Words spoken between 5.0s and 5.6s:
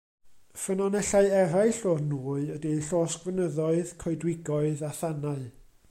thanau.